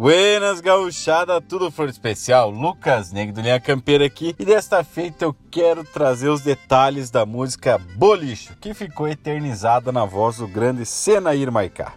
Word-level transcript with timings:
Buenas 0.00 0.62
gauchada, 0.62 1.42
tudo 1.42 1.70
for 1.70 1.86
especial, 1.86 2.48
Lucas 2.48 3.12
Negro 3.12 3.34
do 3.34 3.42
Linha 3.42 3.60
Campeira 3.60 4.06
aqui 4.06 4.34
e 4.38 4.46
desta 4.46 4.82
feita 4.82 5.26
eu 5.26 5.36
quero 5.50 5.84
trazer 5.84 6.30
os 6.30 6.40
detalhes 6.40 7.10
da 7.10 7.26
música 7.26 7.76
Bolicho, 7.96 8.56
que 8.58 8.72
ficou 8.72 9.06
eternizada 9.06 9.92
na 9.92 10.06
voz 10.06 10.38
do 10.38 10.48
grande 10.48 10.86
Senair 10.86 11.52
Maicá. 11.52 11.92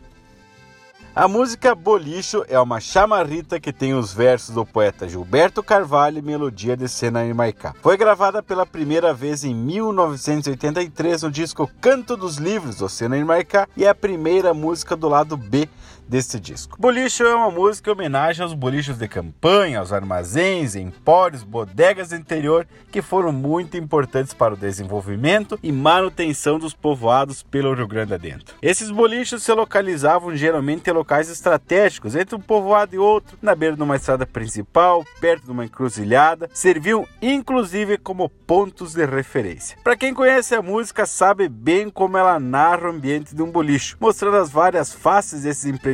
A 1.16 1.28
música 1.28 1.74
Bolicho 1.74 2.44
é 2.50 2.60
uma 2.60 2.82
chamarrita 2.82 3.58
que 3.60 3.72
tem 3.72 3.94
os 3.94 4.12
versos 4.12 4.54
do 4.54 4.66
poeta 4.66 5.08
Gilberto 5.08 5.64
Carvalho 5.64 6.18
e 6.18 6.22
melodia 6.24 6.76
de 6.76 6.90
Senair 6.90 7.34
Maicá. 7.34 7.74
Foi 7.82 7.96
gravada 7.96 8.44
pela 8.44 8.66
primeira 8.66 9.14
vez 9.14 9.46
em 9.46 9.54
1983 9.54 11.22
no 11.22 11.32
disco 11.32 11.70
Canto 11.80 12.18
dos 12.18 12.38
Livros 12.38 12.78
do 12.78 12.90
Senair 12.90 13.26
Maicá 13.26 13.66
e 13.78 13.86
é 13.86 13.90
a 13.90 13.96
primeira 13.96 14.54
música 14.54 14.94
do 14.94 15.08
lado 15.08 15.38
B 15.38 15.70
desse 16.08 16.40
disco. 16.40 16.78
Bolicho 16.80 17.24
é 17.24 17.36
uma 17.36 17.52
música 17.52 17.90
em 17.90 17.94
homenagem 17.94 18.44
aos 18.44 18.54
bolichos 18.54 18.98
de 18.98 19.08
campanha, 19.08 19.80
aos 19.80 19.94
armazéns, 19.94 20.76
empórios, 20.76 21.44
bodegas 21.44 22.10
do 22.10 22.16
interior 22.16 22.68
que 22.92 23.02
foram 23.02 23.32
muito 23.32 23.78
importantes 23.78 24.34
para 24.34 24.54
o 24.54 24.58
desenvolvimento 24.58 25.60
e 25.64 25.72
manutenção 25.72 26.60
dos 26.60 26.74
povoados 26.74 27.42
pelo 27.44 27.74
Rio 27.74 27.88
Grande 27.88 28.14
adentro. 28.14 28.56
Esses 28.62 28.92
bolichos 28.92 29.44
se 29.44 29.52
localizavam 29.52 30.36
geralmente 30.36 30.90
em 30.90 30.94
locais 30.94 31.30
estratégicos 31.30 32.16
entre 32.16 32.36
um 32.36 32.40
povoado 32.40 32.96
e 32.96 33.00
outro, 33.00 33.38
na 33.42 33.56
beira 33.56 33.76
de 33.76 33.82
uma 33.82 33.96
estrada 33.96 34.26
principal, 34.26 35.04
perto 35.20 35.46
de 35.46 35.52
uma 35.52 35.66
encruzilhada, 35.66 36.50
serviam 36.54 37.08
inclusive 37.22 37.98
como 37.98 38.30
pontos 38.30 38.94
de 38.94 39.06
referência. 39.06 39.78
Para 39.84 39.98
quem 39.98 40.14
conhece 40.14 40.56
a 40.56 40.62
música 40.62 41.06
sabe 41.06 41.50
bem 41.50 41.90
como 41.90 42.18
ela 42.18 42.40
narra 42.40 42.88
o 42.88 42.92
ambiente 42.92 43.36
de 43.36 43.42
um 43.42 43.52
bolicho, 43.52 43.98
mostrando 44.00 44.38
as 44.38 44.50
várias 44.50 44.94
faces 44.94 45.44
desses 45.44 45.66
empreendimentos, 45.66 45.93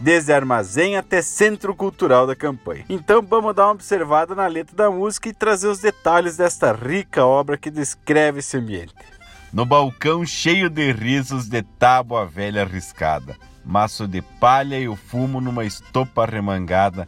desde 0.00 0.32
armazém 0.32 0.96
até 0.96 1.22
centro 1.22 1.74
cultural 1.74 2.26
da 2.26 2.36
campanha. 2.36 2.84
Então 2.88 3.22
vamos 3.22 3.54
dar 3.54 3.66
uma 3.66 3.72
observada 3.72 4.34
na 4.34 4.46
letra 4.46 4.74
da 4.76 4.90
música 4.90 5.28
e 5.28 5.34
trazer 5.34 5.68
os 5.68 5.78
detalhes 5.78 6.36
desta 6.36 6.72
rica 6.72 7.24
obra 7.24 7.56
que 7.56 7.70
descreve 7.70 8.40
esse 8.40 8.56
ambiente. 8.56 8.94
No 9.52 9.64
balcão 9.64 10.26
cheio 10.26 10.68
de 10.68 10.90
risos 10.92 11.48
de 11.48 11.62
tábua 11.62 12.26
velha 12.26 12.62
arriscada, 12.62 13.36
maço 13.64 14.08
de 14.08 14.20
palha 14.20 14.78
e 14.78 14.88
o 14.88 14.96
fumo 14.96 15.40
numa 15.40 15.64
estopa 15.64 16.26
remangada, 16.26 17.06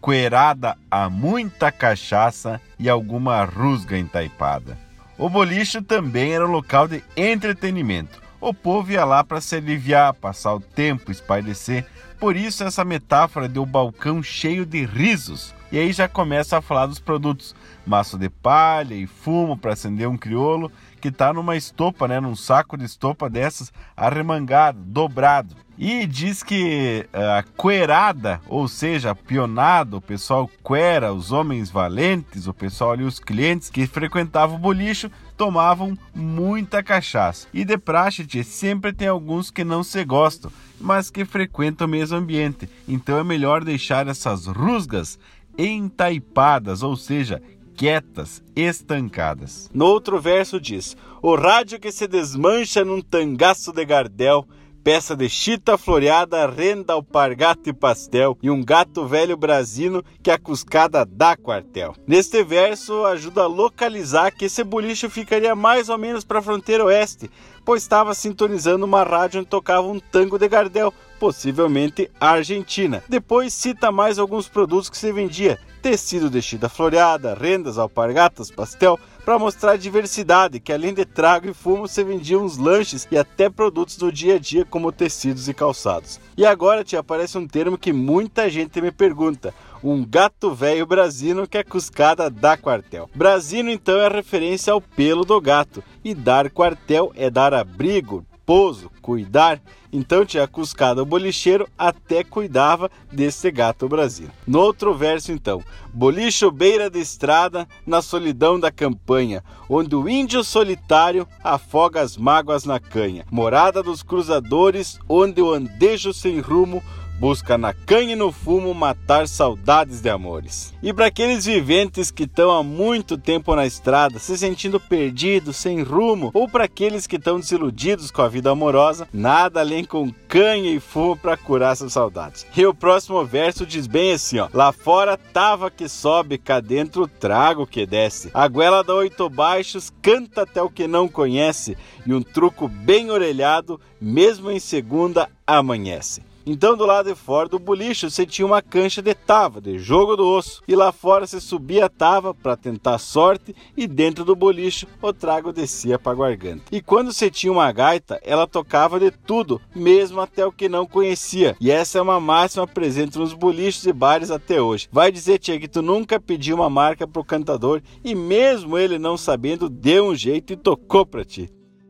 coerada 0.00 0.76
a 0.90 1.08
muita 1.08 1.70
cachaça 1.70 2.60
e 2.78 2.88
alguma 2.88 3.44
rusga 3.44 3.96
entaipada. 3.96 4.76
O 5.16 5.28
bolicho 5.28 5.80
também 5.82 6.34
era 6.34 6.44
um 6.44 6.50
local 6.50 6.88
de 6.88 7.02
entretenimento. 7.16 8.23
O 8.40 8.52
povo 8.52 8.92
ia 8.92 9.04
lá 9.04 9.24
para 9.24 9.40
se 9.40 9.56
aliviar, 9.56 10.14
passar 10.14 10.54
o 10.54 10.60
tempo, 10.60 11.10
espairecer. 11.10 11.86
Por 12.18 12.36
isso 12.36 12.64
essa 12.64 12.84
metáfora 12.84 13.48
de 13.48 13.58
o 13.58 13.62
um 13.62 13.66
balcão 13.66 14.22
cheio 14.22 14.64
de 14.64 14.84
risos. 14.84 15.54
E 15.72 15.78
aí 15.78 15.92
já 15.92 16.08
começa 16.08 16.58
a 16.58 16.62
falar 16.62 16.86
dos 16.86 17.00
produtos: 17.00 17.54
maço 17.86 18.16
de 18.16 18.28
palha 18.28 18.94
e 18.94 19.06
fumo 19.06 19.56
para 19.56 19.72
acender 19.72 20.08
um 20.08 20.16
criolo 20.16 20.70
que 21.04 21.08
está 21.08 21.34
numa 21.34 21.54
estopa, 21.54 22.08
né, 22.08 22.18
num 22.18 22.34
saco 22.34 22.78
de 22.78 22.86
estopa 22.86 23.28
dessas 23.28 23.70
arremangado, 23.94 24.78
dobrado. 24.78 25.54
E 25.76 26.06
diz 26.06 26.42
que 26.42 27.06
a 27.12 27.44
coerada, 27.58 28.40
ou 28.48 28.66
seja, 28.66 29.14
pionado, 29.14 29.98
o 29.98 30.00
pessoal 30.00 30.50
quera, 30.66 31.12
os 31.12 31.30
homens 31.30 31.68
valentes, 31.68 32.46
o 32.46 32.54
pessoal 32.54 32.92
ali, 32.92 33.04
os 33.04 33.18
clientes 33.18 33.68
que 33.68 33.86
frequentavam 33.86 34.56
o 34.56 34.58
bolicho, 34.58 35.10
tomavam 35.36 35.94
muita 36.14 36.82
cachaça. 36.82 37.48
E 37.52 37.66
de 37.66 37.76
praxe, 37.76 38.26
sempre 38.42 38.90
tem 38.90 39.08
alguns 39.08 39.50
que 39.50 39.62
não 39.62 39.84
se 39.84 40.02
gostam, 40.06 40.50
mas 40.80 41.10
que 41.10 41.26
frequentam 41.26 41.86
o 41.86 41.90
mesmo 41.90 42.16
ambiente. 42.16 42.66
Então 42.88 43.18
é 43.18 43.24
melhor 43.24 43.62
deixar 43.62 44.08
essas 44.08 44.46
rusgas 44.46 45.18
entaipadas, 45.58 46.82
ou 46.82 46.96
seja, 46.96 47.42
quietas, 47.76 48.42
estancadas. 48.54 49.70
No 49.72 49.86
outro 49.86 50.20
verso 50.20 50.60
diz: 50.60 50.96
O 51.22 51.34
rádio 51.34 51.80
que 51.80 51.92
se 51.92 52.06
desmancha 52.06 52.84
num 52.84 53.00
tangaço 53.00 53.72
de 53.72 53.84
gardel 53.84 54.46
peça 54.84 55.16
de 55.16 55.30
chita 55.30 55.78
floreada, 55.78 56.46
renda, 56.46 56.92
alpargata 56.92 57.70
e 57.70 57.72
pastel, 57.72 58.36
e 58.42 58.50
um 58.50 58.62
gato 58.62 59.06
velho 59.06 59.34
brasino 59.34 60.04
que 60.22 60.30
a 60.30 60.38
cuscada 60.38 61.06
dá 61.06 61.34
quartel. 61.34 61.94
Neste 62.06 62.44
verso 62.44 63.06
ajuda 63.06 63.44
a 63.44 63.46
localizar 63.46 64.30
que 64.30 64.44
esse 64.44 64.62
bolicho 64.62 65.08
ficaria 65.08 65.56
mais 65.56 65.88
ou 65.88 65.96
menos 65.96 66.22
para 66.22 66.40
a 66.40 66.42
fronteira 66.42 66.84
oeste, 66.84 67.30
pois 67.64 67.82
estava 67.82 68.12
sintonizando 68.12 68.84
uma 68.84 69.02
rádio 69.02 69.40
onde 69.40 69.48
tocava 69.48 69.88
um 69.88 69.98
tango 69.98 70.38
de 70.38 70.46
Gardel, 70.46 70.92
possivelmente 71.24 72.10
Argentina. 72.20 73.02
Depois 73.08 73.54
cita 73.54 73.90
mais 73.90 74.18
alguns 74.18 74.46
produtos 74.46 74.90
que 74.90 74.98
se 74.98 75.10
vendia, 75.10 75.58
tecido 75.80 76.28
de 76.28 76.42
chita 76.42 76.68
floreada, 76.68 77.32
rendas, 77.32 77.78
alpargatas, 77.78 78.50
pastel, 78.50 79.00
para 79.24 79.38
mostrar 79.38 79.72
a 79.72 79.76
diversidade, 79.78 80.60
que 80.60 80.70
além 80.70 80.92
de 80.92 81.06
trago 81.06 81.48
e 81.48 81.54
fumo 81.54 81.88
se 81.88 82.04
vendiam 82.04 82.44
uns 82.44 82.58
lanches 82.58 83.08
e 83.10 83.16
até 83.16 83.48
produtos 83.48 83.96
do 83.96 84.12
dia 84.12 84.34
a 84.34 84.38
dia 84.38 84.66
como 84.66 84.92
tecidos 84.92 85.48
e 85.48 85.54
calçados. 85.54 86.20
E 86.36 86.44
agora 86.44 86.84
te 86.84 86.94
aparece 86.94 87.38
um 87.38 87.48
termo 87.48 87.78
que 87.78 87.90
muita 87.90 88.50
gente 88.50 88.78
me 88.82 88.92
pergunta, 88.92 89.54
um 89.82 90.04
gato 90.04 90.54
velho 90.54 90.84
brasino 90.84 91.48
que 91.48 91.56
é 91.56 91.64
cuscada 91.64 92.28
da 92.28 92.54
quartel. 92.58 93.08
Brasino 93.14 93.70
então 93.70 93.98
é 93.98 94.08
referência 94.08 94.74
ao 94.74 94.80
pelo 94.82 95.24
do 95.24 95.40
gato 95.40 95.82
e 96.04 96.14
dar 96.14 96.50
quartel 96.50 97.12
é 97.16 97.30
dar 97.30 97.54
abrigo, 97.54 98.26
pouso, 98.44 98.90
cuidar. 99.00 99.60
Então 99.92 100.24
tinha 100.24 100.46
cuscado 100.48 101.02
o 101.02 101.06
bolicheiro 101.06 101.68
até 101.78 102.24
cuidava 102.24 102.90
desse 103.12 103.50
gato 103.50 103.88
brasileiro. 103.88 104.34
No 104.46 104.60
outro 104.60 104.94
verso 104.94 105.30
então, 105.30 105.62
bolicho 105.92 106.50
beira 106.50 106.90
de 106.90 106.98
estrada 106.98 107.68
na 107.86 108.02
solidão 108.02 108.58
da 108.58 108.72
campanha, 108.72 109.44
onde 109.68 109.94
o 109.94 110.08
índio 110.08 110.42
solitário 110.42 111.28
afoga 111.42 112.00
as 112.00 112.16
mágoas 112.16 112.64
na 112.64 112.80
canha. 112.80 113.24
Morada 113.30 113.82
dos 113.82 114.02
cruzadores, 114.02 114.98
onde 115.08 115.40
o 115.40 115.52
andejo 115.52 116.12
sem 116.12 116.40
rumo 116.40 116.82
busca 117.24 117.56
na 117.56 117.72
canha 117.72 118.12
e 118.12 118.16
no 118.16 118.30
fumo 118.30 118.74
matar 118.74 119.26
saudades 119.26 120.02
de 120.02 120.10
amores. 120.10 120.74
E 120.82 120.92
para 120.92 121.06
aqueles 121.06 121.46
viventes 121.46 122.10
que 122.10 122.24
estão 122.24 122.50
há 122.50 122.62
muito 122.62 123.16
tempo 123.16 123.56
na 123.56 123.64
estrada, 123.64 124.18
se 124.18 124.36
sentindo 124.36 124.78
perdidos, 124.78 125.56
sem 125.56 125.82
rumo, 125.82 126.30
ou 126.34 126.46
para 126.46 126.64
aqueles 126.64 127.06
que 127.06 127.16
estão 127.16 127.40
desiludidos 127.40 128.10
com 128.10 128.20
a 128.20 128.28
vida 128.28 128.50
amorosa, 128.50 129.08
nada 129.10 129.60
além 129.60 129.86
com 129.86 130.12
canha 130.28 130.70
e 130.70 130.78
fumo 130.78 131.16
para 131.16 131.34
curar 131.34 131.72
essas 131.72 131.94
saudades. 131.94 132.46
E 132.54 132.66
o 132.66 132.74
próximo 132.74 133.24
verso 133.24 133.64
diz 133.64 133.86
bem 133.86 134.12
assim, 134.12 134.38
ó: 134.38 134.50
Lá 134.52 134.70
fora 134.70 135.16
tava 135.16 135.70
que 135.70 135.88
sobe, 135.88 136.36
cá 136.36 136.60
dentro 136.60 137.08
trago 137.08 137.66
que 137.66 137.86
desce. 137.86 138.30
A 138.34 138.46
goela 138.46 138.84
da 138.84 138.94
oito 138.96 139.30
baixos 139.30 139.90
canta 140.02 140.42
até 140.42 140.60
o 140.60 140.68
que 140.68 140.86
não 140.86 141.08
conhece, 141.08 141.74
e 142.06 142.12
um 142.12 142.20
truco 142.20 142.68
bem 142.68 143.10
orelhado, 143.10 143.80
mesmo 143.98 144.50
em 144.50 144.60
segunda, 144.60 145.30
amanhece. 145.46 146.33
Então, 146.46 146.76
do 146.76 146.84
lado 146.84 147.08
de 147.08 147.14
fora 147.14 147.48
do 147.48 147.58
boliche, 147.58 148.10
você 148.10 148.26
tinha 148.26 148.44
uma 148.44 148.60
cancha 148.60 149.00
de 149.00 149.14
tava, 149.14 149.62
de 149.62 149.78
jogo 149.78 150.14
do 150.14 150.26
osso. 150.26 150.62
E 150.68 150.76
lá 150.76 150.92
fora 150.92 151.26
você 151.26 151.40
subia 151.40 151.86
a 151.86 151.88
tava 151.88 152.34
para 152.34 152.56
tentar 152.56 152.98
sorte 152.98 153.54
e 153.74 153.86
dentro 153.86 154.24
do 154.24 154.36
boliche 154.36 154.86
o 155.00 155.12
trago 155.12 155.52
descia 155.52 155.98
para 155.98 156.12
a 156.12 156.14
garganta. 156.14 156.64
E 156.70 156.82
quando 156.82 157.12
você 157.12 157.30
tinha 157.30 157.50
uma 157.50 157.72
gaita, 157.72 158.20
ela 158.22 158.46
tocava 158.46 159.00
de 159.00 159.10
tudo, 159.10 159.60
mesmo 159.74 160.20
até 160.20 160.44
o 160.44 160.52
que 160.52 160.68
não 160.68 160.86
conhecia. 160.86 161.56
E 161.58 161.70
essa 161.70 161.98
é 161.98 162.02
uma 162.02 162.20
máxima 162.20 162.66
presente 162.66 163.18
nos 163.18 163.32
boliches 163.32 163.86
e 163.86 163.92
bares 163.92 164.30
até 164.30 164.60
hoje. 164.60 164.88
Vai 164.92 165.10
dizer, 165.10 165.38
tia, 165.38 165.58
que 165.58 165.68
tu 165.68 165.80
nunca 165.80 166.20
pediu 166.20 166.56
uma 166.56 166.68
marca 166.68 167.06
pro 167.06 167.24
cantador 167.24 167.80
e 168.04 168.14
mesmo 168.14 168.76
ele 168.76 168.98
não 168.98 169.16
sabendo, 169.16 169.70
deu 169.70 170.08
um 170.08 170.14
jeito 170.14 170.52
e 170.52 170.56
tocou 170.56 171.06
para 171.06 171.24
ti. 171.24 171.48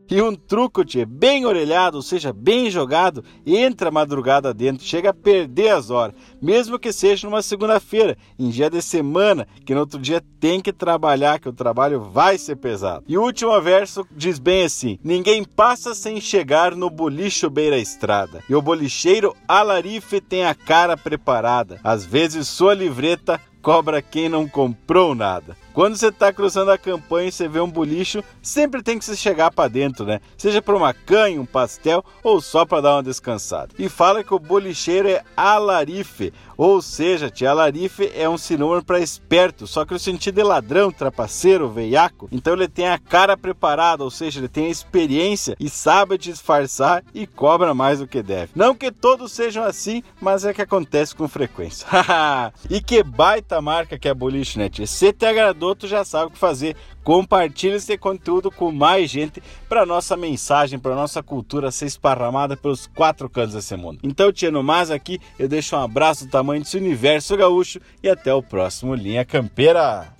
E 0.09 0.21
um 0.21 0.35
truco, 0.35 0.85
tchê, 0.85 1.03
bem 1.03 1.45
orelhado, 1.45 1.97
ou 1.97 2.03
seja, 2.03 2.31
bem 2.31 2.69
jogado, 2.69 3.23
entra 3.45 3.89
a 3.89 3.91
madrugada 3.91 4.53
dentro, 4.53 4.85
chega 4.85 5.09
a 5.09 5.13
perder 5.13 5.69
as 5.69 5.89
horas, 5.89 6.15
mesmo 6.39 6.77
que 6.77 6.93
seja 6.93 7.27
numa 7.27 7.41
segunda-feira, 7.41 8.15
em 8.37 8.49
dia 8.49 8.69
de 8.69 8.83
semana, 8.83 9.47
que 9.65 9.73
no 9.73 9.79
outro 9.79 9.99
dia 9.99 10.23
tem 10.39 10.61
que 10.61 10.71
trabalhar, 10.71 11.39
que 11.39 11.49
o 11.49 11.53
trabalho 11.53 12.01
vai 12.01 12.37
ser 12.37 12.55
pesado. 12.55 13.03
E 13.07 13.17
o 13.17 13.23
último 13.23 13.59
verso 13.59 14.05
diz 14.15 14.37
bem 14.37 14.65
assim: 14.65 14.99
Ninguém 15.03 15.43
passa 15.43 15.95
sem 15.95 16.21
chegar 16.21 16.75
no 16.75 16.89
bolicho 16.89 17.49
beira 17.49 17.77
estrada, 17.79 18.43
e 18.47 18.53
o 18.53 18.61
bolicheiro 18.61 19.35
alarife 19.47 20.21
tem 20.21 20.45
a 20.45 20.53
cara 20.53 20.95
preparada, 20.95 21.79
às 21.83 22.05
vezes 22.05 22.47
sua 22.47 22.75
livreta 22.75 23.41
cobra 23.65 23.99
quem 23.99 24.29
não 24.29 24.47
comprou 24.47 25.15
nada. 25.15 25.57
Quando 25.73 25.97
você 25.97 26.09
tá 26.09 26.31
cruzando 26.31 26.71
a 26.71 26.77
campanha 26.77 27.27
e 27.27 27.31
você 27.31 27.49
vê 27.49 27.59
um 27.59 27.69
bolicho, 27.69 28.23
sempre 28.41 28.81
tem 28.81 28.97
que 28.97 29.03
se 29.03 29.17
chegar 29.17 29.51
para 29.51 29.67
dentro, 29.67 30.05
né? 30.05 30.21
Seja 30.37 30.61
para 30.61 30.77
uma 30.77 30.93
canha, 30.93 31.41
um 31.41 31.45
pastel 31.45 32.05
ou 32.23 32.39
só 32.39 32.63
para 32.63 32.81
dar 32.81 32.95
uma 32.95 33.03
descansada. 33.03 33.73
E 33.77 33.89
fala 33.89 34.23
que 34.23 34.33
o 34.33 34.39
bolicheiro 34.39 35.09
é 35.09 35.21
alarife, 35.35 36.31
ou 36.55 36.81
seja, 36.81 37.29
tia, 37.29 37.51
alarife 37.51 38.09
é 38.15 38.29
um 38.29 38.37
sinônimo 38.37 38.85
para 38.85 39.01
esperto, 39.01 39.67
só 39.67 39.83
que 39.83 39.91
no 39.91 39.99
sentido 39.99 40.35
de 40.35 40.43
ladrão, 40.43 40.91
trapaceiro, 40.91 41.69
veiaco. 41.69 42.29
Então 42.31 42.53
ele 42.53 42.69
tem 42.69 42.87
a 42.87 42.97
cara 42.97 43.35
preparada, 43.35 44.03
ou 44.03 44.09
seja, 44.09 44.39
ele 44.39 44.47
tem 44.47 44.67
a 44.67 44.69
experiência 44.69 45.57
e 45.59 45.69
sabe 45.69 46.17
disfarçar 46.17 47.03
e 47.13 47.27
cobra 47.27 47.73
mais 47.73 47.99
do 47.99 48.07
que 48.07 48.23
deve. 48.23 48.51
Não 48.55 48.73
que 48.73 48.91
todos 48.91 49.33
sejam 49.33 49.65
assim, 49.65 50.01
mas 50.21 50.45
é 50.45 50.53
que 50.53 50.61
acontece 50.61 51.13
com 51.13 51.27
frequência. 51.27 51.85
e 52.69 52.79
que 52.79 53.03
baita 53.03 53.54
marca 53.61 53.97
que 53.97 54.07
é 54.07 54.11
a 54.11 54.15
Boliche, 54.15 54.57
né? 54.57 54.69
Se 54.85 55.13
te 55.13 55.25
agradou, 55.25 55.75
tu 55.75 55.87
já 55.87 56.03
sabe 56.03 56.27
o 56.27 56.31
que 56.31 56.37
fazer. 56.37 56.75
Compartilhe 57.03 57.75
esse 57.75 57.97
conteúdo 57.97 58.49
com 58.49 58.71
mais 58.71 59.09
gente 59.09 59.41
para 59.69 59.85
nossa 59.85 60.17
mensagem, 60.17 60.79
para 60.79 60.95
nossa 60.95 61.21
cultura 61.21 61.71
ser 61.71 61.85
esparramada 61.85 62.57
pelos 62.57 62.87
quatro 62.87 63.29
cantos 63.29 63.53
desse 63.53 63.75
mundo. 63.75 63.99
Então, 64.03 64.31
tia, 64.31 64.49
no 64.49 64.63
mais 64.63 64.89
aqui, 64.89 65.19
eu 65.37 65.47
deixo 65.47 65.75
um 65.75 65.79
abraço 65.79 66.25
do 66.25 66.31
tamanho 66.31 66.63
desse 66.63 66.77
universo 66.77 67.37
gaúcho 67.37 67.79
e 68.01 68.09
até 68.09 68.33
o 68.33 68.41
próximo 68.41 68.95
Linha 68.95 69.23
Campeira. 69.23 70.14